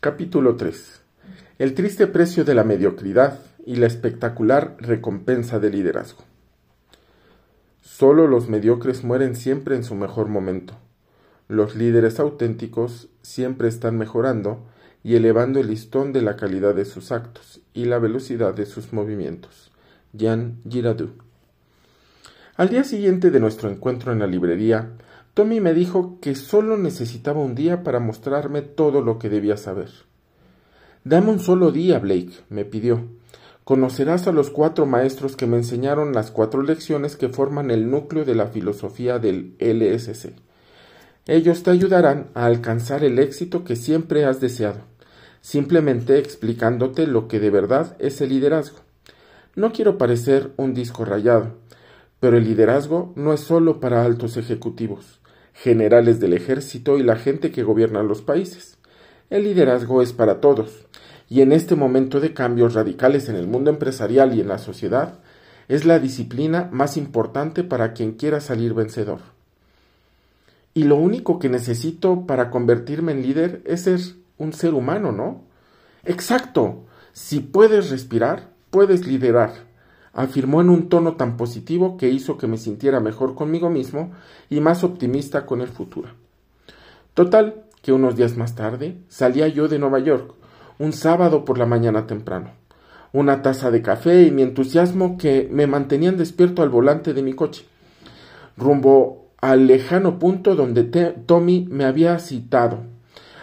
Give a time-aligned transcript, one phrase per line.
[0.00, 1.00] Capítulo 3.
[1.58, 6.22] El triste precio de la mediocridad y la espectacular recompensa del liderazgo.
[7.80, 10.74] Solo los mediocres mueren siempre en su mejor momento.
[11.48, 14.66] Los líderes auténticos siempre están mejorando
[15.02, 18.92] y elevando el listón de la calidad de sus actos y la velocidad de sus
[18.92, 19.72] movimientos.
[20.12, 21.12] Jean Giraudoux.
[22.56, 24.90] Al día siguiente de nuestro encuentro en la librería,
[25.36, 29.90] Tommy me dijo que solo necesitaba un día para mostrarme todo lo que debía saber.
[31.04, 33.04] Dame un solo día, Blake, me pidió.
[33.62, 38.24] Conocerás a los cuatro maestros que me enseñaron las cuatro lecciones que forman el núcleo
[38.24, 40.32] de la filosofía del LSC.
[41.26, 44.78] Ellos te ayudarán a alcanzar el éxito que siempre has deseado,
[45.42, 48.78] simplemente explicándote lo que de verdad es el liderazgo.
[49.54, 51.56] No quiero parecer un disco rayado,
[52.20, 55.20] pero el liderazgo no es solo para altos ejecutivos
[55.56, 58.76] generales del ejército y la gente que gobierna los países.
[59.30, 60.86] El liderazgo es para todos,
[61.28, 65.18] y en este momento de cambios radicales en el mundo empresarial y en la sociedad,
[65.68, 69.20] es la disciplina más importante para quien quiera salir vencedor.
[70.74, 74.00] Y lo único que necesito para convertirme en líder es ser
[74.38, 75.42] un ser humano, ¿no?
[76.04, 76.84] Exacto.
[77.12, 79.65] Si puedes respirar, puedes liderar
[80.16, 84.12] afirmó en un tono tan positivo que hizo que me sintiera mejor conmigo mismo
[84.48, 86.08] y más optimista con el futuro.
[87.12, 90.34] Total, que unos días más tarde salía yo de Nueva York,
[90.78, 92.50] un sábado por la mañana temprano.
[93.12, 97.34] Una taza de café y mi entusiasmo que me mantenían despierto al volante de mi
[97.34, 97.66] coche,
[98.56, 100.84] rumbo al lejano punto donde
[101.26, 102.80] Tommy me había citado.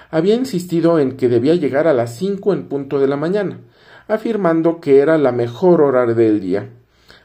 [0.09, 3.59] Había insistido en que debía llegar a las cinco en punto de la mañana,
[4.07, 6.69] afirmando que era la mejor hora del día.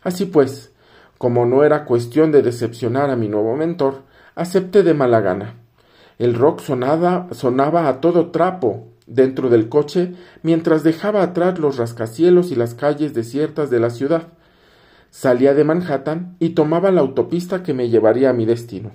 [0.02, 0.72] Así pues,
[1.18, 4.02] como no era cuestión de decepcionar a mi nuevo mentor,
[4.34, 5.56] acepté de mala gana.
[6.18, 12.50] El rock sonaba, sonaba a todo trapo dentro del coche mientras dejaba atrás los rascacielos
[12.50, 14.28] y las calles desiertas de la ciudad.
[15.10, 18.92] Salía de Manhattan y tomaba la autopista que me llevaría a mi destino.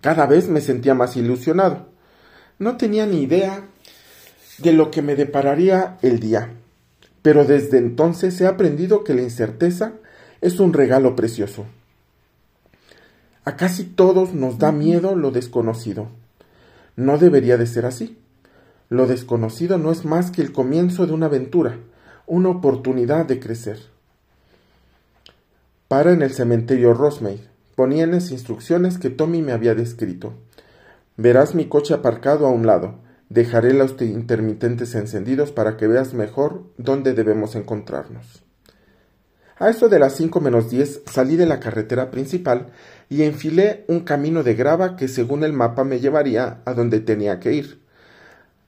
[0.00, 1.86] Cada vez me sentía más ilusionado.
[2.58, 3.68] No tenía ni idea
[4.58, 6.50] de lo que me depararía el día.
[7.22, 9.94] Pero desde entonces he aprendido que la incerteza
[10.40, 11.66] es un regalo precioso.
[13.44, 16.08] A casi todos nos da miedo lo desconocido.
[16.96, 18.18] No debería de ser así.
[18.88, 21.78] Lo desconocido no es más que el comienzo de una aventura,
[22.26, 23.78] una oportunidad de crecer.
[25.88, 27.48] Para en el cementerio Rosemary.
[27.74, 30.34] Ponía en las instrucciones que Tommy me había descrito.
[31.16, 33.00] Verás mi coche aparcado a un lado.
[33.34, 38.44] Dejaré los intermitentes encendidos para que veas mejor dónde debemos encontrarnos.
[39.58, 42.68] A eso de las cinco menos diez salí de la carretera principal
[43.08, 47.40] y enfilé un camino de grava que según el mapa me llevaría a donde tenía
[47.40, 47.82] que ir.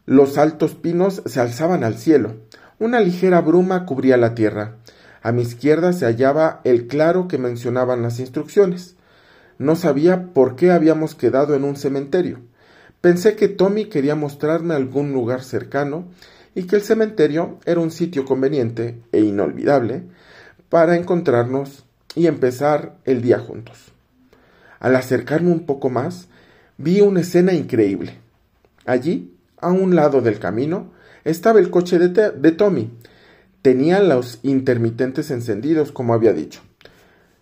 [0.04, 2.34] Los altos pinos se alzaban al cielo.
[2.80, 4.78] Una ligera bruma cubría la tierra.
[5.22, 8.96] A mi izquierda se hallaba el claro que mencionaban las instrucciones.
[9.58, 12.40] No sabía por qué habíamos quedado en un cementerio.
[13.00, 16.06] Pensé que Tommy quería mostrarme algún lugar cercano
[16.54, 20.04] y que el cementerio era un sitio conveniente e inolvidable
[20.68, 23.92] para encontrarnos y empezar el día juntos.
[24.80, 26.28] Al acercarme un poco más,
[26.78, 28.18] vi una escena increíble.
[28.86, 30.92] Allí, a un lado del camino,
[31.24, 32.90] estaba el coche de, de Tommy.
[33.62, 36.60] Tenía los intermitentes encendidos, como había dicho.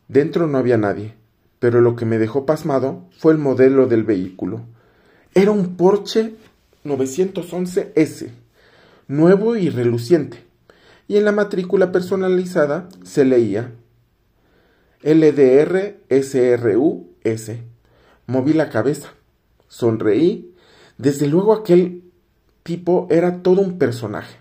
[0.08, 1.14] Dentro no había nadie,
[1.58, 4.62] pero lo que me dejó pasmado fue el modelo del vehículo.
[5.36, 6.36] Era un Porsche
[6.84, 8.28] 911S,
[9.08, 10.44] nuevo y reluciente,
[11.08, 13.72] y en la matrícula personalizada se leía
[15.02, 17.50] LDR SRUS.
[18.28, 19.08] Moví la cabeza,
[19.66, 20.54] sonreí.
[20.98, 22.04] Desde luego aquel
[22.62, 24.36] tipo era todo un personaje.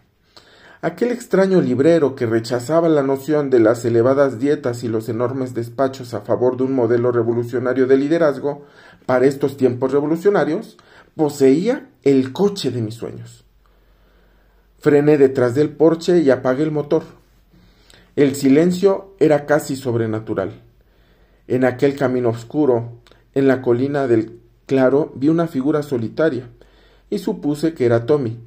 [0.84, 6.14] Aquel extraño librero que rechazaba la noción de las elevadas dietas y los enormes despachos
[6.14, 8.66] a favor de un modelo revolucionario de liderazgo
[9.06, 10.78] para estos tiempos revolucionarios,
[11.16, 13.44] poseía el coche de mis sueños.
[14.80, 17.04] Frené detrás del porche y apagué el motor.
[18.16, 20.62] El silencio era casi sobrenatural.
[21.48, 23.00] En aquel camino oscuro,
[23.34, 26.50] en la colina del claro, vi una figura solitaria
[27.10, 28.40] y supuse que era Tommy.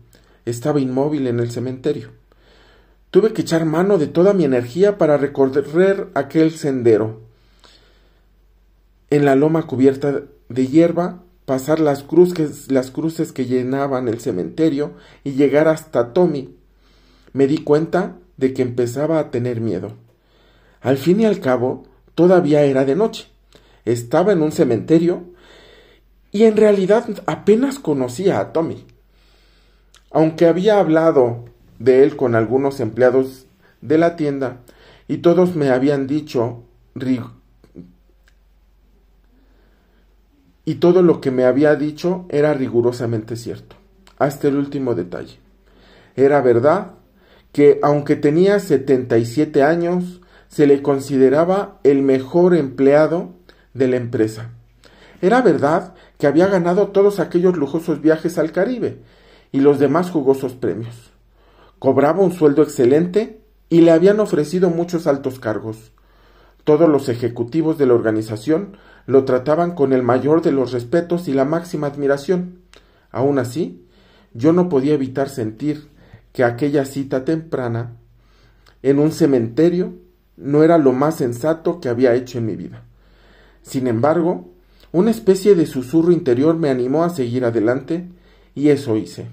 [0.45, 2.11] Estaba inmóvil en el cementerio.
[3.11, 7.26] Tuve que echar mano de toda mi energía para recorrer aquel sendero.
[9.11, 14.95] En la loma cubierta de hierba, pasar las cruces, las cruces que llenaban el cementerio
[15.23, 16.57] y llegar hasta Tommy.
[17.33, 19.93] Me di cuenta de que empezaba a tener miedo.
[20.81, 23.29] Al fin y al cabo, todavía era de noche.
[23.85, 25.25] Estaba en un cementerio
[26.33, 28.85] y en realidad apenas conocía a Tommy.
[30.11, 31.45] Aunque había hablado
[31.79, 33.47] de él con algunos empleados
[33.81, 34.63] de la tienda
[35.07, 36.65] y todos me habían dicho
[40.67, 43.77] y todo lo que me había dicho era rigurosamente cierto,
[44.19, 45.39] hasta el último detalle.
[46.17, 46.97] Era verdad
[47.53, 53.31] que aunque tenía 77 años, se le consideraba el mejor empleado
[53.73, 54.51] de la empresa.
[55.23, 58.99] Era verdad que había ganado todos aquellos lujosos viajes al Caribe
[59.53, 61.13] y los demás jugosos premios.
[61.79, 65.93] Cobraba un sueldo excelente y le habían ofrecido muchos altos cargos.
[66.67, 68.77] Todos los ejecutivos de la organización
[69.07, 72.59] lo trataban con el mayor de los respetos y la máxima admiración.
[73.13, 73.87] Aun así,
[74.35, 75.87] yo no podía evitar sentir
[76.33, 77.93] que aquella cita temprana
[78.83, 79.95] en un cementerio
[80.37, 82.83] no era lo más sensato que había hecho en mi vida.
[83.63, 84.51] Sin embargo,
[84.91, 88.09] una especie de susurro interior me animó a seguir adelante
[88.57, 89.29] y eso hice.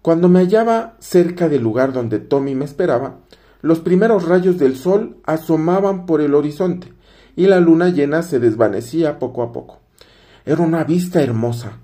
[0.00, 3.18] Cuando me hallaba cerca del lugar donde Tommy me esperaba,
[3.64, 6.92] los primeros rayos del sol asomaban por el horizonte
[7.34, 9.80] y la luna llena se desvanecía poco a poco.
[10.44, 11.78] Era una vista hermosa.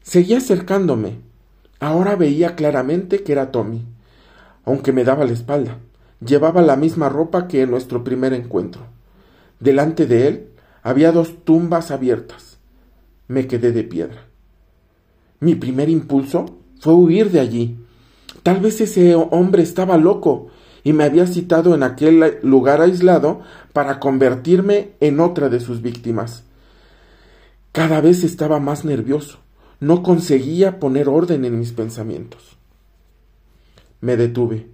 [0.00, 1.18] Seguía acercándome.
[1.80, 3.84] Ahora veía claramente que era Tommy,
[4.64, 5.76] aunque me daba la espalda.
[6.24, 8.80] Llevaba la misma ropa que en nuestro primer encuentro.
[9.58, 10.48] Delante de él
[10.82, 12.56] había dos tumbas abiertas.
[13.28, 14.28] Me quedé de piedra.
[15.40, 16.46] Mi primer impulso
[16.80, 17.76] fue huir de allí.
[18.42, 20.48] Tal vez ese hombre estaba loco
[20.82, 23.40] y me había citado en aquel lugar aislado
[23.72, 26.44] para convertirme en otra de sus víctimas.
[27.72, 29.38] Cada vez estaba más nervioso.
[29.78, 32.56] No conseguía poner orden en mis pensamientos.
[34.00, 34.66] Me detuve.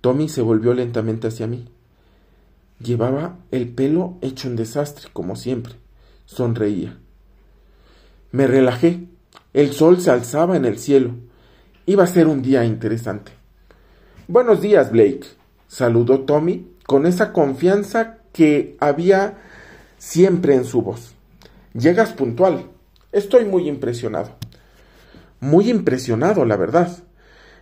[0.00, 1.68] Tommy se volvió lentamente hacia mí.
[2.78, 5.74] Llevaba el pelo hecho un desastre, como siempre.
[6.26, 6.98] Sonreía.
[8.32, 9.06] Me relajé.
[9.52, 11.14] El sol se alzaba en el cielo.
[11.86, 13.32] Iba a ser un día interesante.
[14.26, 15.26] Buenos días, Blake,
[15.68, 19.34] saludó Tommy con esa confianza que había
[19.98, 21.12] siempre en su voz.
[21.74, 22.70] Llegas puntual.
[23.12, 24.30] Estoy muy impresionado.
[25.40, 26.88] Muy impresionado, la verdad.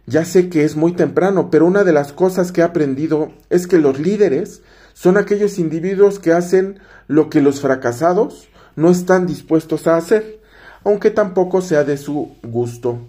[0.07, 3.67] Ya sé que es muy temprano, pero una de las cosas que he aprendido es
[3.67, 4.63] que los líderes
[4.93, 6.79] son aquellos individuos que hacen
[7.09, 10.41] lo que los fracasados no están dispuestos a hacer,
[10.85, 13.01] aunque tampoco sea de su gusto.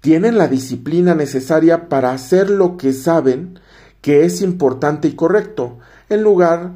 [0.00, 3.58] Tienen la disciplina necesaria para hacer lo que saben
[4.00, 6.72] que es importante y correcto, en lugar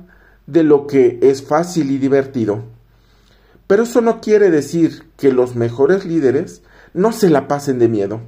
[0.47, 2.65] de lo que es fácil y divertido.
[3.67, 6.63] Pero eso no quiere decir que los mejores líderes
[6.93, 8.21] no se la pasen de miedo.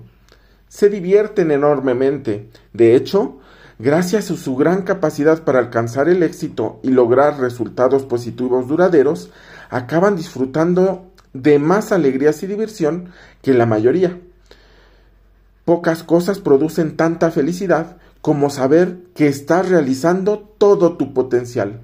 [0.69, 2.49] Se divierten enormemente.
[2.72, 3.38] De hecho,
[3.78, 9.31] gracias a su gran capacidad para alcanzar el éxito y lograr resultados positivos duraderos,
[9.69, 13.10] acaban disfrutando de más alegrías y diversión
[13.42, 14.19] que la mayoría.
[15.66, 21.80] Pocas cosas producen tanta felicidad como saber que estás realizando todo tu potencial,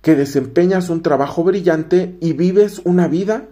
[0.00, 3.46] que desempeñas un trabajo brillante y vives una vida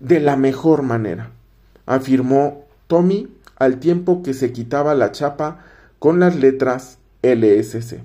[0.00, 1.32] de la mejor manera,
[1.84, 5.66] afirmó Tommy al tiempo que se quitaba la chapa
[5.98, 8.00] con las letras LSC.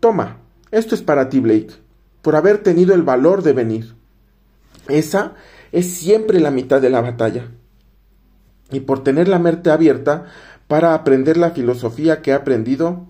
[0.00, 0.38] Toma,
[0.70, 1.74] esto es para ti, Blake,
[2.22, 3.94] por haber tenido el valor de venir.
[4.88, 5.34] Esa
[5.72, 7.50] es siempre la mitad de la batalla.
[8.70, 10.26] Y por tener la mente abierta
[10.66, 13.06] para aprender la filosofía que he aprendido,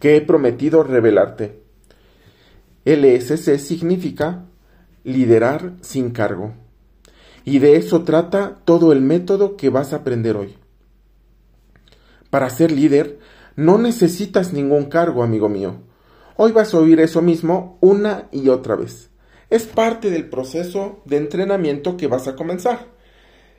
[0.00, 1.62] que he prometido revelarte.
[2.84, 4.44] LSC significa
[5.02, 6.54] liderar sin cargo.
[7.44, 10.56] Y de eso trata todo el método que vas a aprender hoy.
[12.30, 13.18] Para ser líder,
[13.56, 15.76] no necesitas ningún cargo, amigo mío.
[16.36, 19.10] Hoy vas a oír eso mismo una y otra vez.
[19.48, 22.95] Es parte del proceso de entrenamiento que vas a comenzar.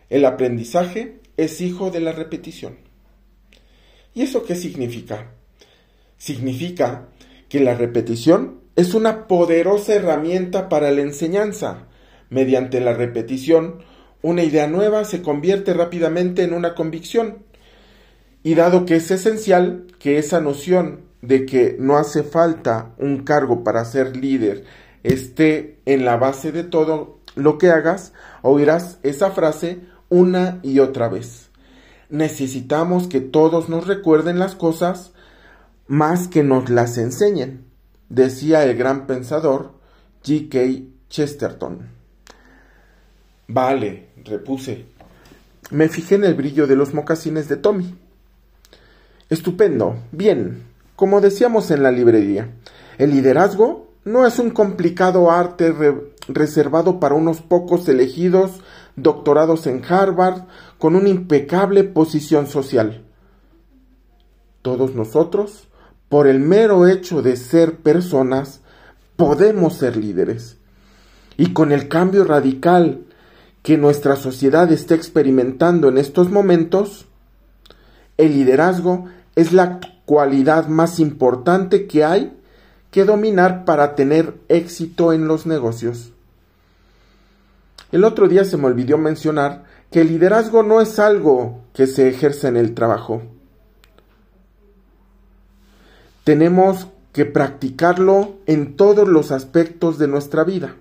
[0.10, 2.78] El aprendizaje es hijo de la repetición.
[4.14, 5.32] ¿Y eso qué significa?
[6.18, 7.10] Significa
[7.50, 11.88] que la repetición es una poderosa herramienta para la enseñanza.
[12.30, 13.84] Mediante la repetición,
[14.22, 17.46] una idea nueva se convierte rápidamente en una convicción.
[18.44, 23.64] Y dado que es esencial que esa noción de que no hace falta un cargo
[23.64, 24.64] para ser líder
[25.04, 31.10] esté en la base de todo lo que hagas, oirás esa frase una y otra
[31.10, 31.50] vez.
[32.10, 35.12] Necesitamos que todos nos recuerden las cosas
[35.88, 37.66] más que nos las enseñen,
[38.10, 39.74] decía el gran pensador
[40.24, 40.50] G.
[40.50, 40.86] K.
[41.10, 41.90] Chesterton.
[43.48, 44.86] Vale, repuse.
[45.72, 47.96] Me fijé en el brillo de los mocasines de Tommy.
[49.30, 49.98] Estupendo.
[50.12, 50.64] Bien.
[50.96, 52.50] Como decíamos en la librería,
[52.98, 55.74] el liderazgo no es un complicado arte
[56.28, 58.62] reservado para unos pocos elegidos,
[58.98, 60.42] doctorados en Harvard,
[60.78, 63.06] con una impecable posición social.
[64.62, 65.70] Todos nosotros,
[66.10, 68.60] por el mero hecho de ser personas,
[69.16, 70.58] podemos ser líderes.
[71.38, 73.06] Y con el cambio radical
[73.64, 77.06] que nuestra sociedad está experimentando en estos momentos,
[78.18, 82.34] el liderazgo es la cualidad más importante que hay
[82.90, 86.14] que dominar para tener éxito en los negocios.
[87.92, 92.10] El otro día se me olvidó mencionar que el liderazgo no es algo que se
[92.10, 93.22] ejerce en el trabajo.
[96.26, 100.76] Tenemos que practicarlo en todos los aspectos de nuestra vida.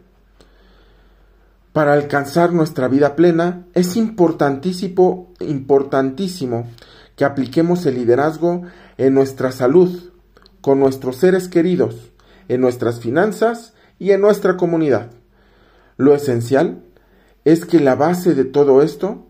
[1.73, 5.29] Para alcanzar nuestra vida plena es importantísimo,
[7.15, 8.63] que apliquemos el liderazgo
[8.99, 10.11] en nuestra salud,
[10.61, 12.11] con nuestros seres queridos,
[12.49, 15.13] en nuestras finanzas y en nuestra comunidad.
[15.97, 16.83] Lo esencial
[17.47, 19.25] es que la base de todo esto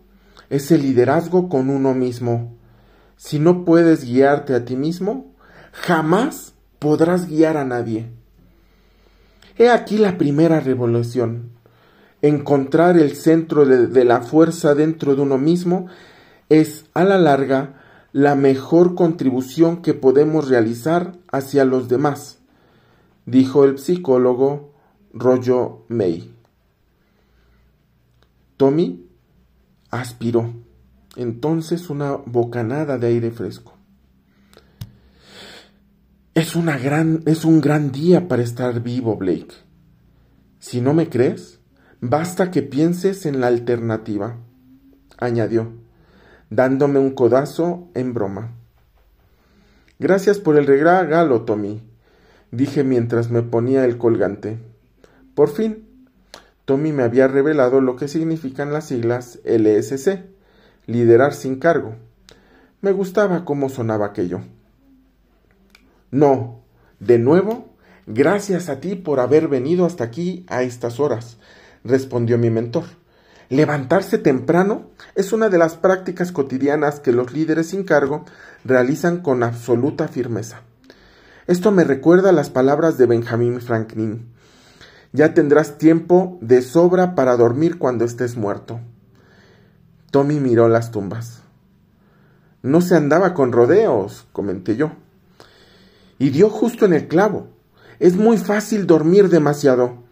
[0.49, 2.57] es el liderazgo con uno mismo.
[3.15, 5.35] Si no puedes guiarte a ti mismo,
[5.71, 8.09] jamás podrás guiar a nadie.
[9.59, 11.51] He aquí la primera revolución.
[12.23, 15.85] Encontrar el centro de, la fuerza dentro de uno mismo
[16.49, 17.75] es a la larga
[18.13, 22.39] la mejor contribución que podemos realizar hacia los demás,
[23.27, 24.71] dijo el psicólogo
[25.13, 26.36] Rollo May.
[28.57, 29.07] Tommy
[29.89, 30.53] aspiró
[31.15, 33.73] entonces una bocanada de aire fresco.
[36.33, 39.53] Es, una gran, es un gran día para estar vivo, Blake.
[40.59, 41.59] Si no me crees,
[42.01, 44.37] basta que pienses en la alternativa,
[45.17, 45.71] añadió
[46.49, 48.53] dándome un codazo en broma.
[49.99, 51.81] Gracias por el regalo, Tommy,
[52.51, 54.59] dije mientras me ponía el colgante.
[55.33, 55.86] Por fin,
[56.67, 60.25] Tommy me había revelado lo que significan las siglas LSC,
[60.85, 61.95] liderar sin cargo.
[62.81, 64.41] Me gustaba cómo sonaba aquello.
[66.11, 66.59] No,
[66.99, 67.69] de nuevo,
[68.05, 71.37] gracias a ti por haber venido hasta aquí a estas horas,
[71.85, 72.83] respondió mi mentor.
[73.47, 78.25] Levantarse temprano es una de las prácticas cotidianas que los líderes sin cargo
[78.65, 80.63] realizan con absoluta firmeza.
[81.47, 84.35] Esto me recuerda las palabras de Benjamin Franklin.
[85.13, 88.79] Ya tendrás tiempo de sobra para dormir cuando estés muerto.
[90.11, 91.41] Tommy miró las tumbas.
[92.61, 94.91] No se andaba con rodeos, comenté yo.
[96.19, 97.47] Y dio justo en el clavo.
[97.99, 100.03] Es muy fácil dormir demasiado.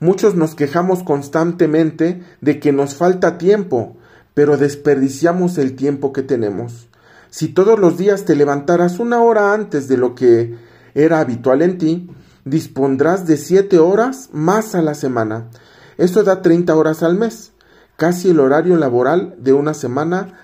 [0.00, 3.96] Muchos nos quejamos constantemente de que nos falta tiempo,
[4.34, 6.88] pero desperdiciamos el tiempo que tenemos.
[7.30, 10.56] Si todos los días te levantaras una hora antes de lo que
[10.94, 12.10] era habitual en ti,
[12.48, 15.48] dispondrás de siete horas más a la semana.
[15.96, 17.52] Eso da treinta horas al mes,
[17.96, 20.38] casi el horario laboral de una semana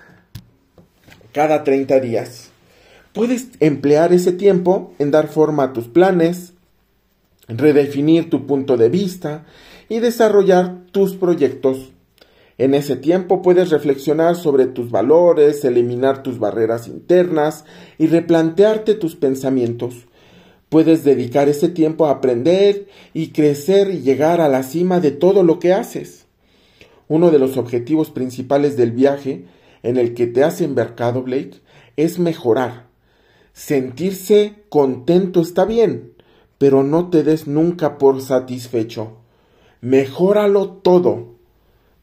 [1.32, 2.50] cada treinta días.
[3.12, 6.52] Puedes emplear ese tiempo en dar forma a tus planes,
[7.48, 9.44] redefinir tu punto de vista
[9.88, 11.92] y desarrollar tus proyectos.
[12.56, 17.64] En ese tiempo puedes reflexionar sobre tus valores, eliminar tus barreras internas
[17.98, 20.06] y replantearte tus pensamientos.
[20.68, 25.42] Puedes dedicar ese tiempo a aprender y crecer y llegar a la cima de todo
[25.42, 26.26] lo que haces.
[27.06, 29.44] Uno de los objetivos principales del viaje
[29.82, 31.60] en el que te has embarcado, Blake,
[31.96, 32.86] es mejorar.
[33.52, 36.14] Sentirse contento está bien,
[36.58, 39.18] pero no te des nunca por satisfecho.
[39.80, 41.34] Mejóralo todo,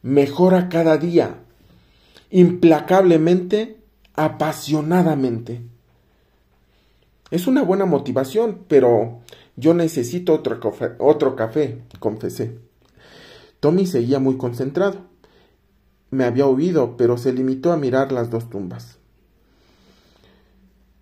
[0.02, 1.40] mejora cada día,
[2.30, 3.76] implacablemente,
[4.14, 5.62] apasionadamente.
[7.32, 9.20] Es una buena motivación, pero
[9.56, 12.58] yo necesito otro café, otro café, confesé.
[13.58, 14.98] Tommy seguía muy concentrado.
[16.10, 18.98] Me había oído, pero se limitó a mirar las dos tumbas.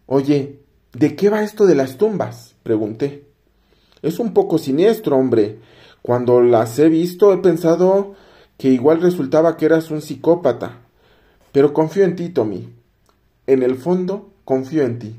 [0.06, 0.60] Oye,
[0.92, 2.54] ¿de qué va esto de las tumbas?
[2.62, 3.24] pregunté.
[4.00, 5.58] Es un poco siniestro, hombre.
[6.00, 8.14] Cuando las he visto he pensado
[8.56, 10.78] que igual resultaba que eras un psicópata.
[11.50, 12.72] Pero confío en ti, Tommy.
[13.48, 15.16] En el fondo, confío en ti.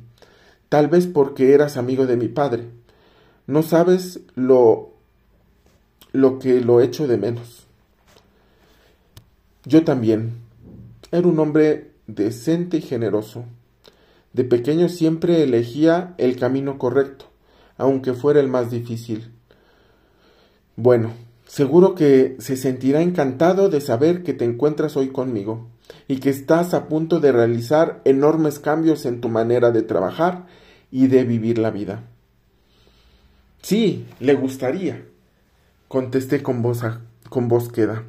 [0.71, 2.69] Tal vez porque eras amigo de mi padre.
[3.45, 4.93] No sabes lo
[6.13, 7.67] lo que lo echo de menos.
[9.65, 10.39] Yo también.
[11.11, 13.43] Era un hombre decente y generoso.
[14.31, 17.25] De pequeño siempre elegía el camino correcto
[17.81, 19.31] aunque fuera el más difícil.
[20.75, 21.13] Bueno,
[21.47, 25.67] seguro que se sentirá encantado de saber que te encuentras hoy conmigo
[26.07, 30.45] y que estás a punto de realizar enormes cambios en tu manera de trabajar
[30.91, 32.03] y de vivir la vida.
[33.61, 35.05] Sí, le gustaría.
[35.87, 36.83] contesté con voz,
[37.29, 38.03] con voz queda.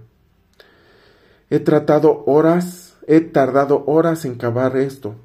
[1.50, 5.16] He tratado horas, he tardado horas en cavar esto.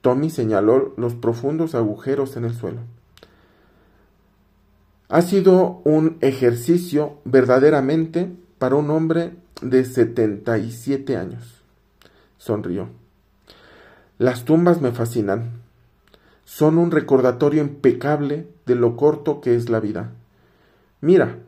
[0.00, 2.80] Tommy señaló los profundos agujeros en el suelo.
[5.08, 11.62] Ha sido un ejercicio verdaderamente para un hombre de setenta y siete años.
[12.38, 12.88] Sonrió.
[14.18, 15.61] Las tumbas me fascinan.
[16.54, 20.12] Son un recordatorio impecable de lo corto que es la vida.
[21.00, 21.38] Mira,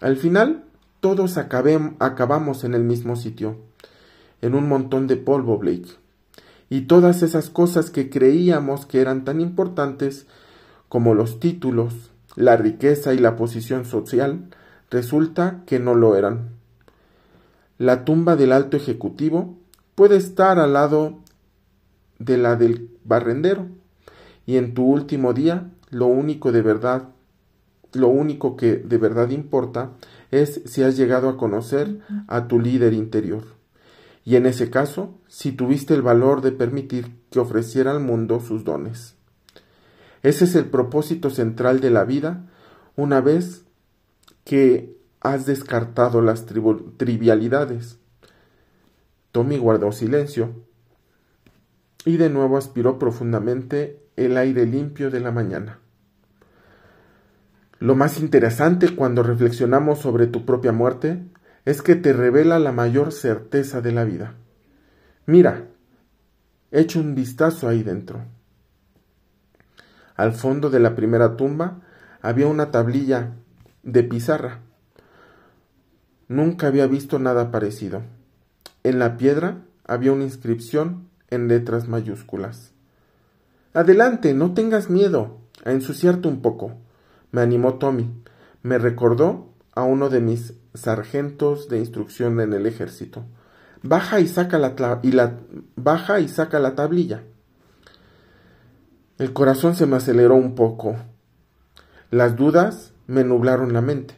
[0.00, 0.64] al final
[1.00, 3.58] todos acabamos en el mismo sitio,
[4.40, 5.90] en un montón de polvo, Blake.
[6.70, 10.26] Y todas esas cosas que creíamos que eran tan importantes
[10.88, 11.92] como los títulos,
[12.34, 14.48] la riqueza y la posición social,
[14.90, 16.48] resulta que no lo eran.
[17.76, 19.54] La tumba del alto ejecutivo
[19.94, 21.18] puede estar al lado
[22.18, 23.66] de la del barrendero,
[24.46, 27.08] y en tu último día lo único de verdad,
[27.92, 29.92] lo único que de verdad importa
[30.30, 33.44] es si has llegado a conocer a tu líder interior.
[34.24, 38.64] Y en ese caso, si tuviste el valor de permitir que ofreciera al mundo sus
[38.64, 39.14] dones.
[40.22, 42.46] Ese es el propósito central de la vida
[42.96, 43.64] una vez
[44.44, 47.98] que has descartado las trivialidades.
[49.30, 50.54] Tommy guardó silencio
[52.04, 55.78] y de nuevo aspiró profundamente el aire limpio de la mañana.
[57.78, 61.22] Lo más interesante cuando reflexionamos sobre tu propia muerte
[61.66, 64.34] es que te revela la mayor certeza de la vida.
[65.26, 65.66] Mira,
[66.70, 68.24] echa un vistazo ahí dentro.
[70.14, 71.82] Al fondo de la primera tumba
[72.22, 73.34] había una tablilla
[73.82, 74.60] de pizarra.
[76.28, 78.02] Nunca había visto nada parecido.
[78.82, 82.75] En la piedra había una inscripción en letras mayúsculas.
[83.76, 86.72] Adelante, no tengas miedo, a ensuciarte un poco,
[87.30, 88.10] me animó Tommy.
[88.62, 93.26] Me recordó a uno de mis sargentos de instrucción en el ejército.
[93.82, 95.40] Baja y saca la, y la
[95.76, 97.24] baja y saca la tablilla.
[99.18, 100.96] El corazón se me aceleró un poco.
[102.10, 104.14] Las dudas me nublaron la mente,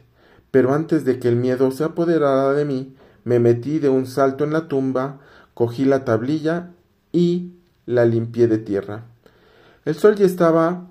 [0.51, 4.45] pero antes de que el miedo se apoderara de mí, me metí de un salto
[4.45, 5.19] en la tumba,
[5.53, 6.71] cogí la tablilla
[7.11, 7.55] y
[7.85, 9.03] la limpié de tierra.
[9.89, 10.87] El sol ya estaba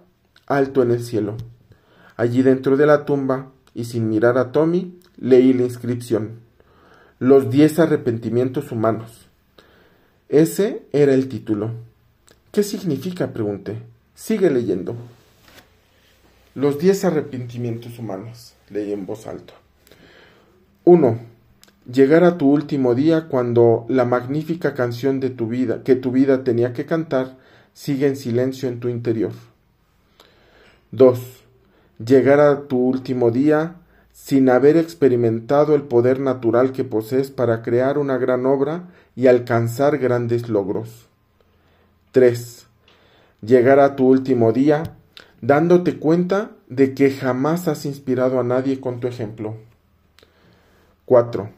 [0.49, 1.37] alto en el cielo.
[2.17, 6.41] Allí dentro de la tumba, y sin mirar a Tommy, leí la inscripción.
[7.21, 9.29] Los diez arrepentimientos humanos.
[10.29, 11.71] Ese era el título.
[12.51, 13.33] ¿Qué significa?
[13.33, 13.79] pregunté.
[14.17, 14.97] Sigue leyendo.
[16.57, 19.55] Los diez arrepentimientos humanos, leí en voz alta.
[20.83, 21.21] 1.
[21.89, 26.43] Llegar a tu último día cuando la magnífica canción de tu vida, que tu vida
[26.43, 27.38] tenía que cantar,
[27.79, 29.31] sigue en silencio en tu interior.
[30.91, 31.21] 2.
[32.05, 33.77] Llegar a tu último día
[34.13, 39.99] sin haber experimentado el poder natural que posees para crear una gran obra y alcanzar
[39.99, 41.07] grandes logros.
[42.11, 42.67] 3
[43.43, 44.97] llegar a tu último día
[45.41, 49.55] dándote cuenta de que jamás has inspirado a nadie con tu ejemplo.
[51.05, 51.49] 4.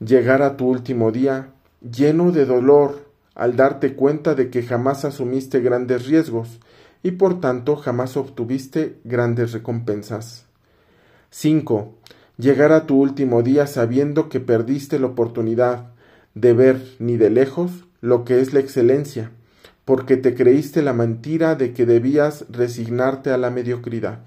[0.00, 1.50] Llegar a tu último día
[1.82, 6.60] lleno de dolor al darte cuenta de que jamás asumiste grandes riesgos
[7.02, 10.46] y por tanto jamás obtuviste grandes recompensas.
[11.30, 11.94] 5.
[12.38, 15.92] Llegar a tu último día sabiendo que perdiste la oportunidad
[16.34, 19.30] de ver ni de lejos lo que es la excelencia
[19.84, 24.20] porque te creíste la mentira de que debías resignarte a la mediocridad.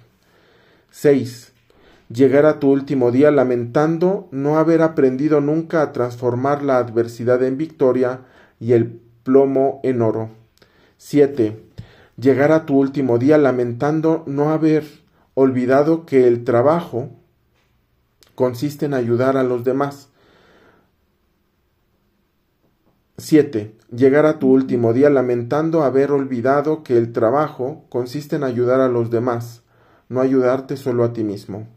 [0.92, 1.54] 6.
[2.10, 7.58] Llegar a tu último día lamentando no haber aprendido nunca a transformar la adversidad en
[7.58, 8.22] victoria
[8.60, 10.30] y el plomo en oro.
[10.98, 11.62] 7.
[12.18, 14.86] Llegar a tu último día lamentando no haber
[15.34, 17.10] olvidado que el trabajo
[18.36, 20.10] consiste en ayudar a los demás.
[23.18, 28.82] 7 llegar a tu último día lamentando haber olvidado que el trabajo consiste en ayudar
[28.82, 29.64] a los demás,
[30.10, 31.68] no ayudarte solo a ti mismo.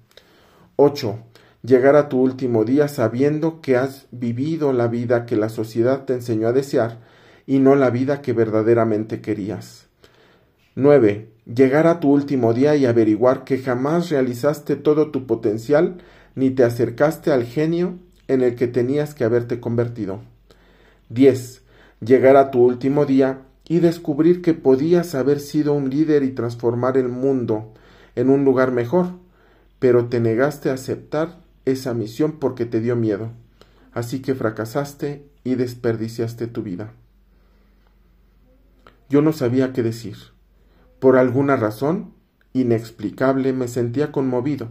[0.76, 1.18] 8.
[1.62, 6.14] Llegar a tu último día sabiendo que has vivido la vida que la sociedad te
[6.14, 7.00] enseñó a desear
[7.46, 9.86] y no la vida que verdaderamente querías.
[10.76, 11.28] 9.
[11.52, 15.98] Llegar a tu último día y averiguar que jamás realizaste todo tu potencial
[16.34, 20.20] ni te acercaste al genio en el que tenías que haberte convertido.
[21.08, 21.62] 10
[22.00, 26.96] llegar a tu último día y descubrir que podías haber sido un líder y transformar
[26.96, 27.72] el mundo
[28.14, 29.08] en un lugar mejor,
[29.78, 31.40] pero te negaste a aceptar
[31.70, 33.30] esa misión porque te dio miedo,
[33.92, 36.92] así que fracasaste y desperdiciaste tu vida.
[39.08, 40.16] Yo no sabía qué decir.
[40.98, 42.12] Por alguna razón
[42.52, 44.68] inexplicable me sentía conmovido.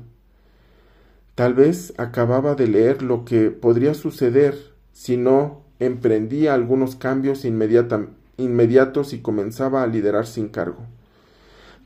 [1.36, 9.14] Tal vez acababa de leer lo que podría suceder si no emprendía algunos cambios inmediatos
[9.14, 10.86] y comenzaba a liderar sin cargo.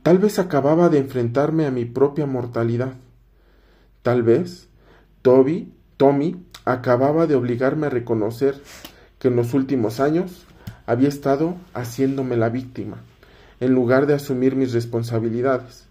[0.04, 2.94] Tal vez acababa de enfrentarme a mi propia mortalidad.
[4.02, 4.68] Tal vez
[5.22, 8.60] Toby, Tommy acababa de obligarme a reconocer
[9.20, 10.46] que en los últimos años
[10.88, 12.98] había estado haciéndome la víctima,
[13.60, 15.86] en lugar de asumir mis responsabilidades.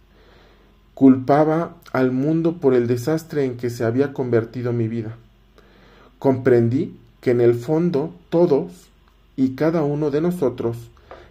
[0.94, 5.16] Culpaba al mundo por el desastre en que se había convertido mi vida.
[6.18, 8.88] Comprendí que en el fondo todos
[9.36, 10.76] y cada uno de nosotros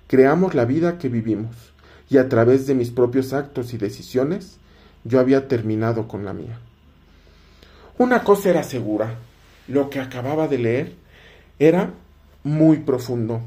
[0.08, 1.56] creamos la vida que vivimos,
[2.10, 4.58] y a través de mis propios actos y decisiones
[5.04, 6.60] yo había terminado con la mía.
[8.00, 9.16] Una cosa era segura,
[9.68, 10.96] lo que acababa de leer
[11.60, 11.92] era
[12.46, 13.42] muy profundo.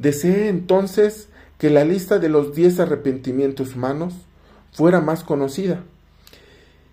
[0.00, 4.14] Deseé entonces que la lista de los diez arrepentimientos humanos
[4.72, 5.84] fuera más conocida.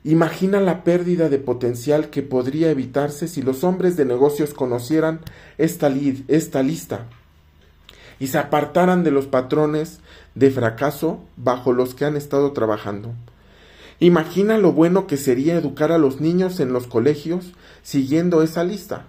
[0.03, 5.21] Imagina la pérdida de potencial que podría evitarse si los hombres de negocios conocieran
[5.57, 5.91] esta,
[6.27, 7.07] esta lista
[8.19, 9.99] y se apartaran de los patrones
[10.35, 13.15] de fracaso bajo los que han estado trabajando.
[13.99, 19.05] Imagina lo bueno que sería educar a los niños en los colegios siguiendo esa lista.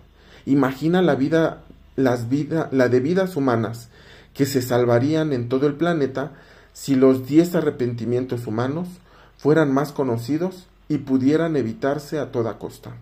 [0.46, 1.62] Imagina la vida,
[1.94, 3.90] las vida, la de vidas humanas
[4.32, 6.32] que se salvarían en todo el planeta
[6.72, 8.88] si los diez arrepentimientos humanos
[9.36, 12.96] fueran más conocidos y pudieran evitarse a toda costa.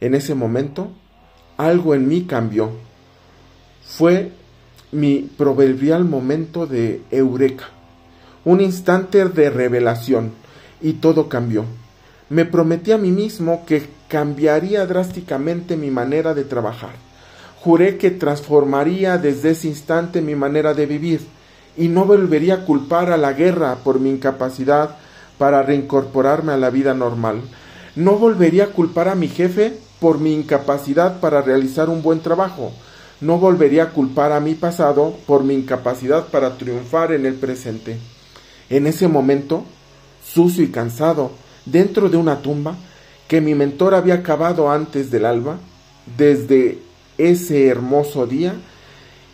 [0.00, 0.90] En ese momento,
[1.58, 2.70] algo en mí cambió.
[3.84, 4.32] Fue
[4.90, 7.73] mi proverbial momento de eureka
[8.44, 10.32] un instante de revelación,
[10.82, 11.64] y todo cambió.
[12.28, 16.92] Me prometí a mí mismo que cambiaría drásticamente mi manera de trabajar.
[17.60, 21.20] Juré que transformaría desde ese instante mi manera de vivir
[21.76, 24.96] y no volvería a culpar a la guerra por mi incapacidad
[25.38, 27.40] para reincorporarme a la vida normal.
[27.96, 32.72] No volvería a culpar a mi jefe por mi incapacidad para realizar un buen trabajo.
[33.20, 37.98] No volvería a culpar a mi pasado por mi incapacidad para triunfar en el presente.
[38.74, 39.62] En ese momento,
[40.26, 41.30] sucio y cansado,
[41.64, 42.74] dentro de una tumba
[43.28, 45.58] que mi mentor había acabado antes del alba,
[46.16, 46.80] desde
[47.16, 48.56] ese hermoso día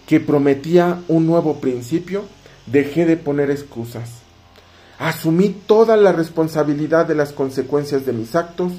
[0.07, 2.25] que prometía un nuevo principio,
[2.67, 4.11] dejé de poner excusas.
[4.99, 8.75] Asumí toda la responsabilidad de las consecuencias de mis actos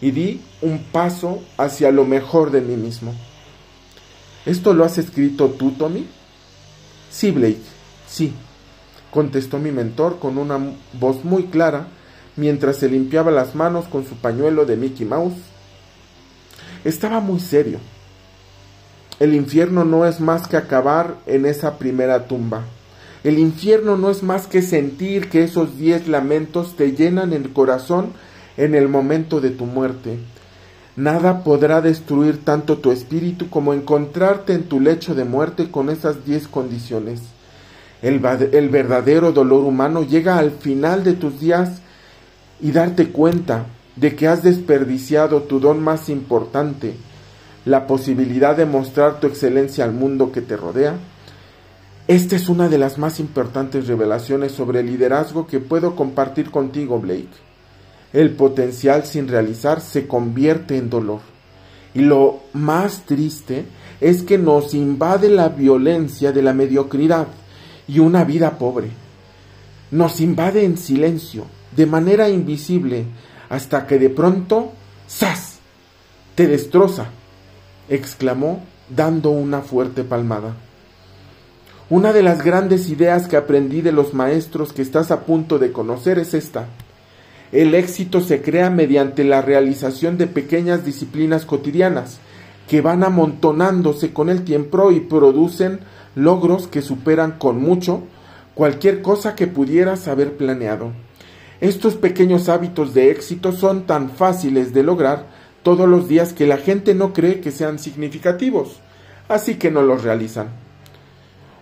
[0.00, 3.14] y di un paso hacia lo mejor de mí mismo.
[4.44, 6.04] ¿Esto lo has escrito tú, Tommy?
[7.12, 7.62] Sí, Blake,
[8.08, 8.32] sí
[9.10, 10.58] contestó mi mentor con una
[10.94, 11.88] voz muy clara
[12.36, 15.34] mientras se limpiaba las manos con su pañuelo de Mickey Mouse.
[16.84, 17.78] Estaba muy serio.
[19.18, 22.64] El infierno no es más que acabar en esa primera tumba.
[23.22, 28.14] El infierno no es más que sentir que esos diez lamentos te llenan el corazón
[28.56, 30.18] en el momento de tu muerte.
[30.96, 36.24] Nada podrá destruir tanto tu espíritu como encontrarte en tu lecho de muerte con esas
[36.24, 37.20] diez condiciones.
[38.02, 38.18] El,
[38.70, 41.82] verdadero dolor humano llega al final de tus días
[42.60, 46.94] y darte cuenta de que has desperdiciado tu don más importante,
[47.66, 50.94] la posibilidad de mostrar tu excelencia al mundo que te rodea.
[52.08, 56.98] Esta es una de las más importantes revelaciones sobre el liderazgo que puedo compartir contigo,
[56.98, 57.28] Blake.
[58.14, 61.20] El potencial sin realizar se convierte en dolor.
[61.92, 63.66] Y lo más triste
[64.00, 67.26] es que nos invade la violencia de la mediocridad
[67.90, 68.88] y una vida pobre.
[69.90, 73.04] Nos invade en silencio, de manera invisible,
[73.48, 74.72] hasta que de pronto,
[75.08, 75.58] ¡zas!
[76.36, 77.06] te destroza,
[77.88, 80.54] exclamó dando una fuerte palmada.
[81.88, 85.72] Una de las grandes ideas que aprendí de los maestros que estás a punto de
[85.72, 86.68] conocer es esta.
[87.50, 92.20] El éxito se crea mediante la realización de pequeñas disciplinas cotidianas
[92.68, 95.80] que van amontonándose con el tiempo y producen
[96.14, 98.02] logros que superan con mucho
[98.54, 100.92] cualquier cosa que pudieras haber planeado.
[101.60, 105.26] Estos pequeños hábitos de éxito son tan fáciles de lograr
[105.62, 108.80] todos los días que la gente no cree que sean significativos,
[109.28, 110.48] así que no los realizan.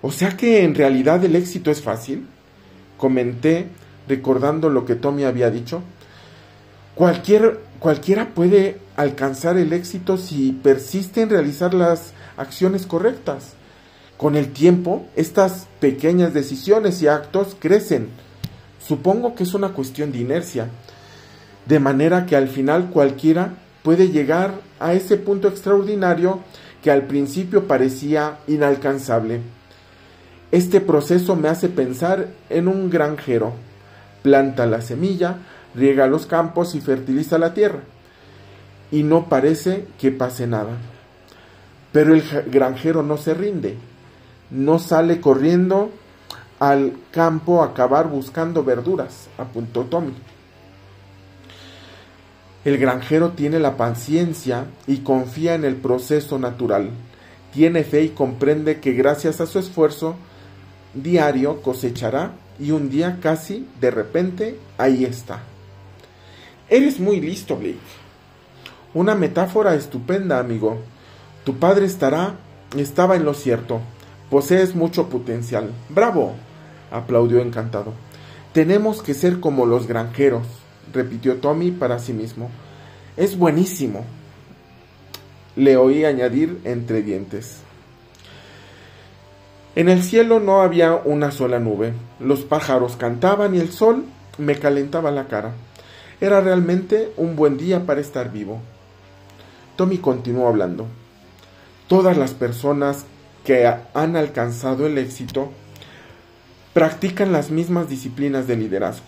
[0.02, 2.26] O sea que en realidad el éxito es fácil,
[2.96, 3.66] comenté
[4.06, 5.82] recordando lo que Tommy había dicho.
[6.94, 13.57] Cualquier, cualquiera puede alcanzar el éxito si persiste en realizar las acciones correctas.
[14.18, 18.08] Con el tiempo, estas pequeñas decisiones y actos crecen.
[18.84, 20.68] Supongo que es una cuestión de inercia,
[21.66, 23.54] de manera que al final cualquiera
[23.84, 26.40] puede llegar a ese punto extraordinario
[26.82, 29.40] que al principio parecía inalcanzable.
[30.50, 33.52] Este proceso me hace pensar en un granjero.
[34.22, 35.36] Planta la semilla,
[35.76, 37.82] riega los campos y fertiliza la tierra.
[38.90, 40.76] Y no parece que pase nada.
[41.92, 43.76] Pero el granjero no se rinde,
[44.50, 45.90] no sale corriendo
[46.58, 50.14] al campo a acabar buscando verduras, apuntó Tommy.
[52.64, 56.90] El granjero tiene la paciencia y confía en el proceso natural.
[57.52, 60.16] Tiene fe y comprende que gracias a su esfuerzo
[60.92, 65.40] diario cosechará y un día casi de repente ahí está.
[66.68, 67.78] Eres muy listo, Blake.
[68.92, 70.78] Una metáfora estupenda, amigo.
[71.44, 72.34] Tu padre estará,
[72.76, 73.80] estaba en lo cierto.
[74.30, 75.70] Posees mucho potencial.
[75.88, 76.34] ¡Bravo!
[76.90, 77.92] aplaudió encantado.
[78.52, 80.46] Tenemos que ser como los granjeros,
[80.92, 82.50] repitió Tommy para sí mismo.
[83.16, 84.04] Es buenísimo.
[85.56, 87.58] Le oí añadir entre dientes.
[89.74, 91.92] En el cielo no había una sola nube.
[92.20, 94.04] Los pájaros cantaban y el sol
[94.38, 95.52] me calentaba la cara.
[96.20, 98.60] Era realmente un buen día para estar vivo.
[99.76, 100.86] Tommy continuó hablando.
[101.86, 103.04] Todas las personas
[103.48, 105.50] que han alcanzado el éxito
[106.74, 109.06] practican las mismas disciplinas de liderazgo.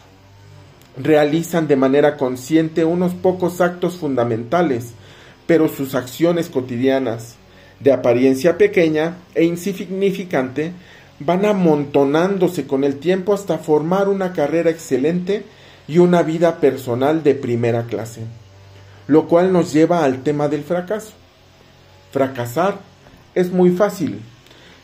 [0.97, 4.93] Realizan de manera consciente unos pocos actos fundamentales,
[5.47, 7.35] pero sus acciones cotidianas,
[7.81, 10.73] de apariencia pequeña e insignificante,
[11.19, 15.45] van amontonándose con el tiempo hasta formar una carrera excelente
[15.87, 18.23] y una vida personal de primera clase.
[19.07, 21.13] Lo cual nos lleva al tema del fracaso.
[22.11, 22.79] Fracasar
[23.35, 24.21] es muy fácil.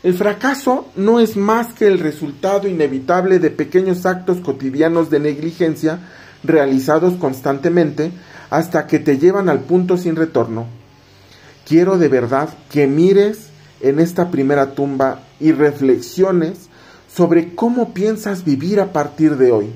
[0.07, 5.99] El fracaso no es más que el resultado inevitable de pequeños actos cotidianos de negligencia
[6.45, 8.13] realizados constantemente
[8.49, 10.65] hasta que te llevan al punto sin retorno.
[11.65, 13.49] Quiero de verdad que mires
[13.81, 16.69] en esta primera tumba y reflexiones
[17.13, 19.73] sobre cómo piensas vivir a partir de hoy.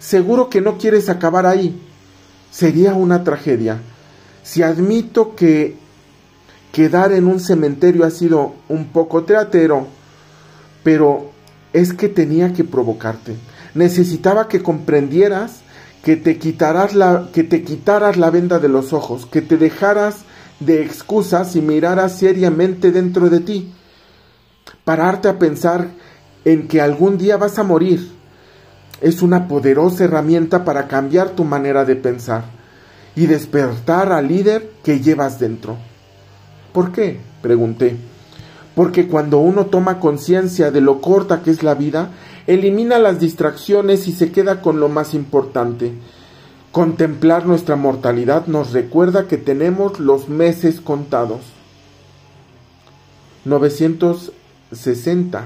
[0.00, 1.80] Seguro que no quieres acabar ahí.
[2.50, 3.80] Sería una tragedia.
[4.42, 5.76] Si admito que
[6.72, 9.86] quedar en un cementerio ha sido un poco teatero,
[10.82, 11.30] pero
[11.72, 13.36] es que tenía que provocarte.
[13.74, 15.60] Necesitaba que comprendieras
[16.02, 20.24] que te quitaras la que te quitaras la venda de los ojos, que te dejaras
[20.60, 23.72] de excusas y miraras seriamente dentro de ti.
[24.84, 25.88] Pararte a pensar
[26.44, 28.10] en que algún día vas a morir
[29.00, 32.44] es una poderosa herramienta para cambiar tu manera de pensar
[33.14, 35.76] y despertar al líder que llevas dentro.
[36.72, 37.20] ¿Por qué?
[37.42, 37.96] pregunté.
[38.74, 42.10] Porque cuando uno toma conciencia de lo corta que es la vida,
[42.46, 45.92] elimina las distracciones y se queda con lo más importante.
[46.70, 51.40] Contemplar nuestra mortalidad nos recuerda que tenemos los meses contados.
[53.44, 55.44] 960,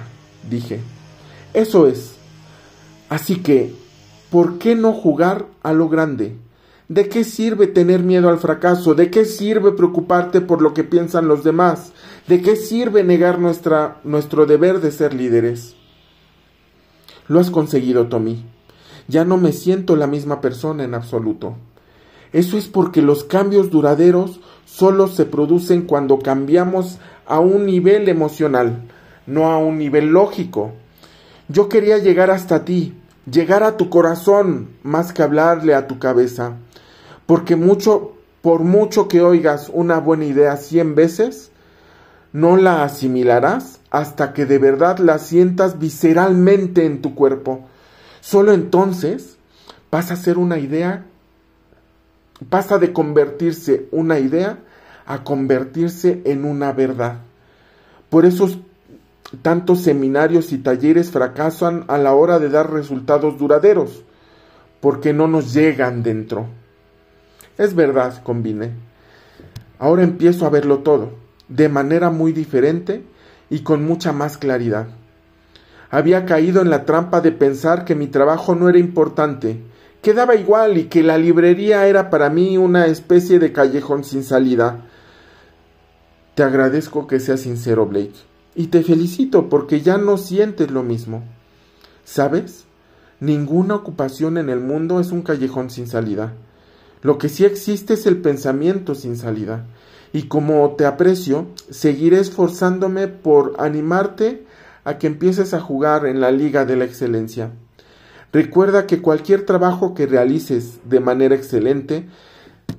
[0.48, 0.80] dije.
[1.52, 2.16] Eso es,
[3.08, 3.72] Así que,
[4.30, 6.36] ¿por qué no jugar a lo grande?
[6.88, 8.94] ¿De qué sirve tener miedo al fracaso?
[8.94, 11.92] ¿De qué sirve preocuparte por lo que piensan los demás?
[12.28, 15.74] ¿De qué sirve negar nuestra, nuestro deber de ser líderes?
[17.26, 18.44] Lo has conseguido, Tommy.
[19.08, 21.56] Ya no me siento la misma persona en absoluto.
[22.32, 28.82] Eso es porque los cambios duraderos solo se producen cuando cambiamos a un nivel emocional,
[29.26, 30.72] no a un nivel lógico.
[31.48, 32.94] Yo quería llegar hasta ti,
[33.30, 36.54] llegar a tu corazón, más que hablarle a tu cabeza.
[37.26, 41.50] Porque mucho, por mucho que oigas una buena idea cien veces,
[42.32, 47.66] no la asimilarás hasta que de verdad la sientas visceralmente en tu cuerpo.
[48.20, 49.36] Solo entonces
[49.90, 51.06] pasa a ser una idea,
[52.48, 54.58] pasa de convertirse una idea
[55.06, 57.20] a convertirse en una verdad.
[58.10, 58.48] Por eso
[59.42, 64.04] tantos seminarios y talleres fracasan a la hora de dar resultados duraderos,
[64.80, 66.46] porque no nos llegan dentro.
[67.58, 68.72] Es verdad, combine.
[69.78, 71.12] Ahora empiezo a verlo todo,
[71.48, 73.04] de manera muy diferente
[73.50, 74.88] y con mucha más claridad.
[75.90, 79.60] Había caído en la trampa de pensar que mi trabajo no era importante,
[80.02, 84.22] que daba igual y que la librería era para mí una especie de callejón sin
[84.24, 84.86] salida.
[86.34, 91.22] Te agradezco que seas sincero, Blake y te felicito porque ya no sientes lo mismo.
[92.04, 92.64] ¿Sabes?
[93.20, 96.32] Ninguna ocupación en el mundo es un callejón sin salida.
[97.02, 99.66] Lo que sí existe es el pensamiento sin salida.
[100.12, 104.46] Y como te aprecio, seguiré esforzándome por animarte
[104.84, 107.50] a que empieces a jugar en la Liga de la Excelencia.
[108.32, 112.08] Recuerda que cualquier trabajo que realices de manera excelente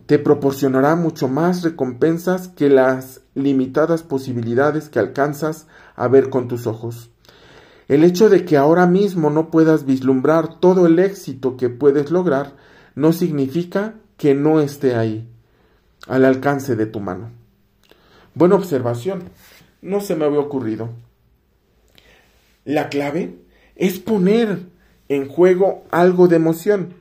[0.08, 6.68] te proporcionará mucho más recompensas que las limitadas posibilidades que alcanzas a ver con tus
[6.68, 7.12] ojos.
[7.88, 12.56] El hecho de que ahora mismo no puedas vislumbrar todo el éxito que puedes lograr
[12.96, 15.30] no significa que no esté ahí,
[16.08, 17.32] al alcance de tu mano.
[18.34, 19.24] Buena observación.
[19.82, 20.90] No se me había ocurrido.
[22.66, 23.38] La clave
[23.76, 24.60] es poner
[25.08, 26.96] en juego algo de emoción,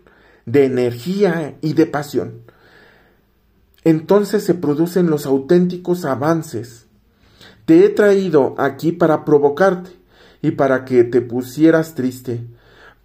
[0.44, 2.42] de energía y de pasión.
[3.86, 6.86] Entonces se producen los auténticos avances.
[7.66, 9.90] Te he traído aquí para provocarte
[10.42, 12.44] y para que te pusieras triste,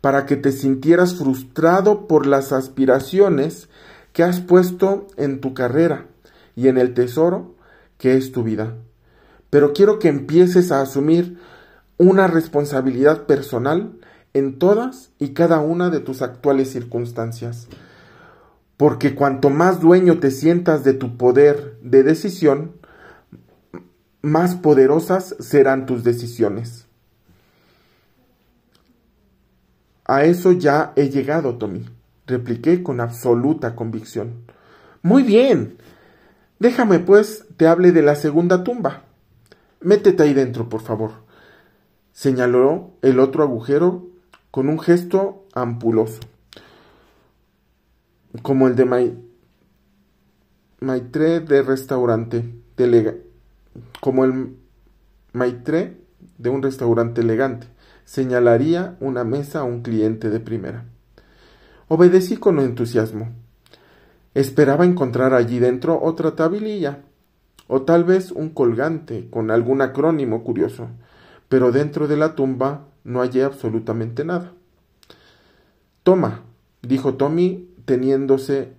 [0.02, 3.70] para que te sintieras frustrado por las aspiraciones
[4.12, 6.08] que has puesto en tu carrera
[6.56, 7.54] y en el tesoro
[8.00, 8.74] que es tu vida.
[9.52, 11.38] Pero quiero que empieces a asumir
[12.00, 14.00] una responsabilidad personal
[14.34, 17.68] en todas y cada una de tus actuales circunstancias.
[18.82, 22.78] Porque cuanto más dueño te sientas de tu poder de decisión,
[24.24, 26.88] más poderosas serán tus decisiones.
[30.04, 31.88] A eso ya he llegado, Tommy,
[32.26, 34.46] repliqué con absoluta convicción.
[35.04, 35.78] Muy bien.
[36.58, 39.04] Déjame, pues, te hable de la segunda tumba.
[39.80, 41.12] Métete ahí dentro, por favor.
[42.14, 44.08] Señaló el otro agujero
[44.50, 46.22] con un gesto ampuloso,
[48.42, 48.86] como el de
[50.80, 52.56] Maitre de restaurante,
[54.00, 54.56] como el
[55.34, 55.98] Maitre
[56.38, 57.68] de un restaurante elegante
[58.12, 60.84] señalaría una mesa a un cliente de primera.
[61.88, 63.30] Obedecí con entusiasmo.
[64.34, 67.04] Esperaba encontrar allí dentro otra tablilla,
[67.68, 70.90] o tal vez un colgante con algún acrónimo curioso,
[71.48, 74.52] pero dentro de la tumba no hallé absolutamente nada.
[76.04, 76.42] Toma,
[76.82, 78.74] dijo Tommy teniéndose,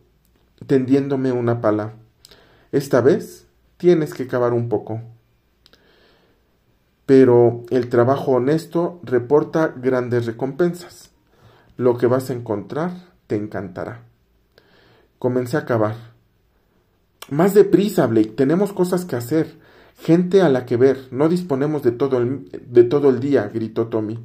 [0.67, 1.95] tendiéndome una pala.
[2.71, 5.01] Esta vez tienes que cavar un poco
[7.07, 11.11] pero el trabajo honesto reporta grandes recompensas.
[11.77, 12.93] Lo que vas a encontrar
[13.27, 14.05] te encantará.
[15.19, 15.97] Comencé a cavar.
[17.29, 19.59] Más deprisa, Blake, tenemos cosas que hacer,
[19.99, 23.89] gente a la que ver, no disponemos de todo el, de todo el día, gritó
[23.89, 24.19] Tommy,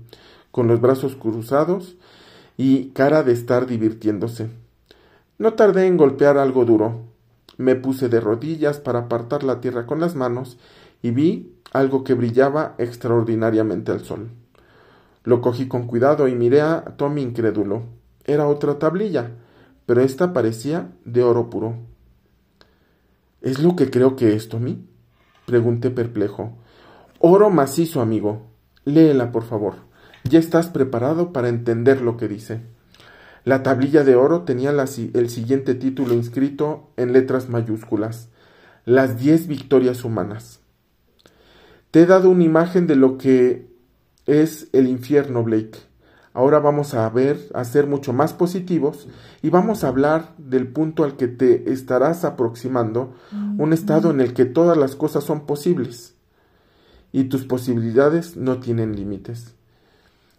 [0.52, 1.98] con los brazos cruzados
[2.58, 4.50] y cara de estar divirtiéndose.
[5.38, 7.02] No tardé en golpear algo duro.
[7.58, 10.58] Me puse de rodillas para apartar la tierra con las manos
[11.02, 14.30] y vi algo que brillaba extraordinariamente al sol.
[15.24, 17.84] Lo cogí con cuidado y miré a Tommy incrédulo.
[18.24, 19.32] Era otra tablilla,
[19.86, 21.76] pero esta parecía de oro puro.
[23.42, 24.88] ¿Es lo que creo que es, Tommy?
[25.46, 26.58] pregunté perplejo.
[27.20, 28.48] Oro macizo, amigo.
[28.86, 29.76] Léela, por favor.
[30.24, 32.62] Ya estás preparado para entender lo que dice.
[33.48, 38.28] La tablilla de oro tenía el siguiente título inscrito en letras mayúsculas.
[38.84, 40.60] Las diez victorias humanas.
[41.92, 43.70] Te he dado una imagen de lo que
[44.26, 45.80] es el infierno, Blake.
[46.34, 49.08] Ahora vamos a ver, a ser mucho más positivos
[49.42, 53.14] y vamos a hablar del punto al que te estarás aproximando,
[53.58, 56.16] un estado en el que todas las cosas son posibles
[57.14, 59.56] y tus posibilidades no tienen límites.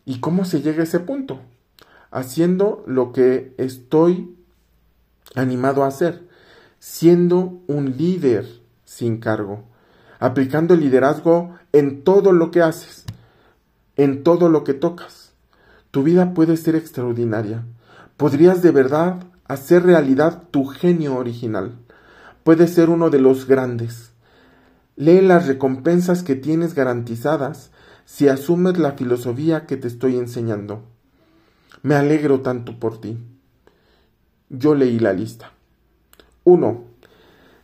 [0.05, 1.41] ¿Y cómo se llega a ese punto?
[2.11, 4.35] Haciendo lo que estoy
[5.35, 6.27] animado a hacer,
[6.79, 8.47] siendo un líder
[8.85, 9.65] sin cargo
[10.19, 13.05] aplicando el liderazgo en todo lo que haces,
[13.97, 15.33] en todo lo que tocas.
[15.91, 17.65] Tu vida puede ser extraordinaria.
[18.17, 21.79] Podrías de verdad hacer realidad tu genio original.
[22.45, 24.13] Puedes ser uno de los grandes.
[24.97, 27.71] Lee las recompensas que tienes garantizadas
[28.05, 30.83] si asumes la filosofía que te estoy enseñando.
[31.83, 33.19] Me alegro tanto por ti.
[34.49, 35.53] Yo leí la lista.
[36.45, 36.85] 1.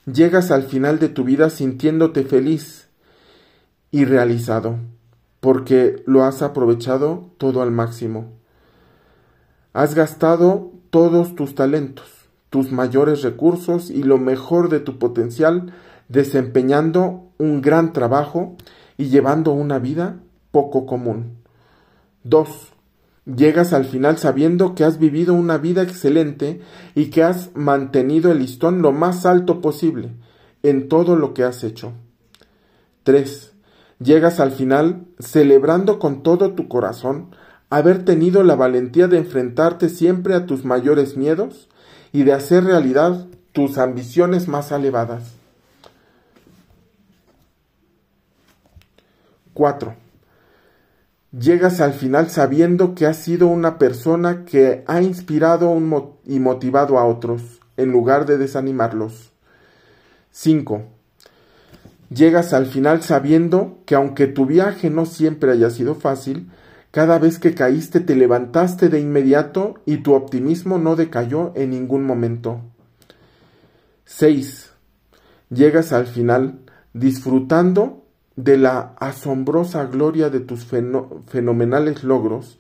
[0.07, 2.89] Llegas al final de tu vida sintiéndote feliz
[3.91, 4.77] y realizado,
[5.41, 8.33] porque lo has aprovechado todo al máximo.
[9.73, 12.07] Has gastado todos tus talentos,
[12.51, 15.73] tus mayores recursos y lo mejor de tu potencial
[16.09, 18.57] desempeñando un gran trabajo
[18.97, 21.39] y llevando una vida poco común.
[22.25, 22.74] 2.
[23.27, 26.61] Llegas al final sabiendo que has vivido una vida excelente
[26.95, 30.11] y que has mantenido el listón lo más alto posible
[30.63, 31.93] en todo lo que has hecho.
[33.05, 33.53] 3.
[33.99, 37.35] Llegas al final celebrando con todo tu corazón
[37.71, 41.71] haber tenido la valentía de enfrentarte siempre a tus mayores miedos
[42.13, 45.33] y de hacer realidad tus ambiciones más elevadas.
[49.55, 50.04] 4
[51.39, 55.77] llegas al final sabiendo que has sido una persona que ha inspirado
[56.25, 59.33] y motivado a otros en lugar de desanimarlos.
[60.31, 60.83] 5.
[62.11, 66.51] Llegas al final sabiendo que aunque tu viaje no siempre haya sido fácil,
[66.95, 72.05] Cada vez que caíste te levantaste de inmediato y tu optimismo no decayó en ningún
[72.05, 72.61] momento.
[74.05, 74.71] 6.
[75.51, 76.61] Llegas al final
[76.93, 78.04] disfrutando
[78.37, 82.59] de la asombrosa gloria de tus fenomenales logros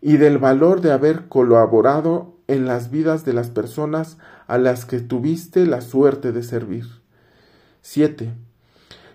[0.00, 5.00] y del valor de haber colaborado en las vidas de las personas a las que
[5.00, 6.86] tuviste la suerte de servir.
[7.82, 8.32] 7.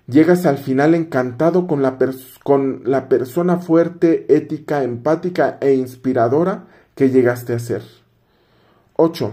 [0.07, 1.97] Llegas al final encantado con la,
[2.43, 7.81] con la persona fuerte, ética, empática e inspiradora que llegaste a ser.
[8.95, 9.31] 8.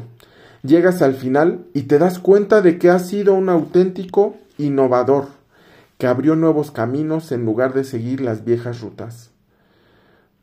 [0.63, 5.40] Llegas al final y te das cuenta de que has sido un auténtico innovador,
[6.01, 9.31] que abrió nuevos caminos en lugar de seguir las viejas rutas.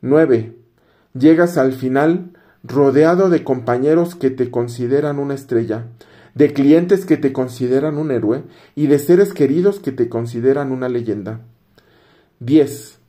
[0.01, 0.55] 9.
[1.18, 2.30] Llegas al final
[2.64, 5.88] rodeado de compañeros que te consideran una estrella,
[6.36, 8.43] de clientes que te consideran un héroe
[8.76, 11.39] y de seres queridos que te consideran una leyenda.
[12.39, 12.99] 10.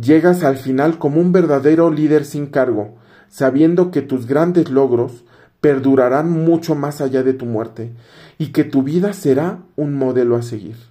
[0.00, 5.24] Llegas al final como un verdadero líder sin cargo, sabiendo que tus grandes logros
[5.60, 7.90] perdurarán mucho más allá de tu muerte
[8.38, 10.89] y que tu vida será un modelo a seguir.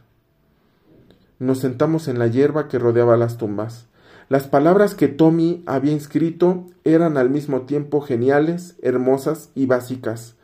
[1.39, 3.87] Nos sentamos en la hierba que rodeaba las tumbas.
[4.27, 10.35] Las palabras que Tommy había inscrito eran al mismo tiempo geniales, hermosas y básicas.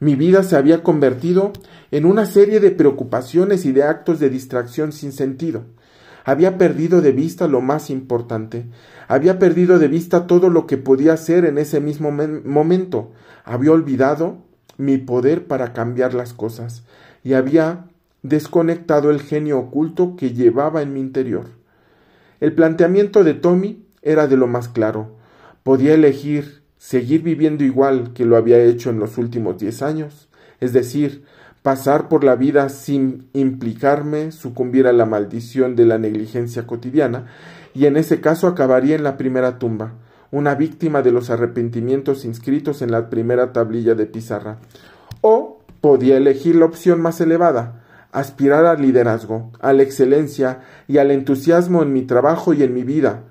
[0.00, 1.52] Mi vida se había convertido
[1.90, 5.64] en una serie de preocupaciones y de actos de distracción sin sentido.
[6.24, 8.66] Había perdido de vista lo más importante.
[9.08, 13.12] Había perdido de vista todo lo que podía hacer en ese mismo momento.
[13.44, 14.38] Había olvidado
[14.78, 16.84] mi poder para cambiar las cosas
[17.22, 17.86] y había
[18.22, 21.46] desconectado el genio oculto que llevaba en mi interior.
[22.40, 25.16] El planteamiento de Tommy era de lo más claro.
[25.62, 30.72] Podía elegir seguir viviendo igual que lo había hecho en los últimos diez años, es
[30.72, 31.24] decir,
[31.62, 37.26] pasar por la vida sin implicarme, sucumbir a la maldición de la negligencia cotidiana,
[37.74, 39.94] y en ese caso acabaría en la primera tumba,
[40.32, 44.58] una víctima de los arrepentimientos inscritos en la primera tablilla de pizarra.
[45.20, 47.81] O podía elegir la opción más elevada,
[48.12, 52.84] aspirar al liderazgo, a la excelencia y al entusiasmo en mi trabajo y en mi
[52.84, 53.24] vida.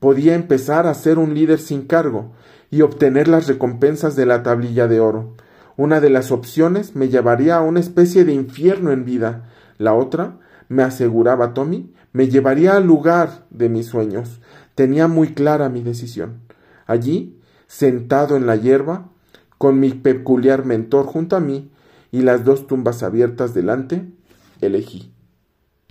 [0.00, 2.32] Podía empezar a ser un líder sin cargo,
[2.72, 5.34] y obtener las recompensas de la tablilla de oro.
[5.76, 9.50] Una de las opciones me llevaría a una especie de infierno en vida.
[9.76, 10.38] La otra,
[10.70, 14.40] me aseguraba Tommy, me llevaría al lugar de mis sueños.
[14.74, 16.40] Tenía muy clara mi decisión.
[16.86, 19.10] Allí, sentado en la hierba,
[19.58, 21.71] con mi peculiar mentor junto a mí
[22.12, 24.06] y las dos tumbas abiertas delante,
[24.60, 25.11] elegí.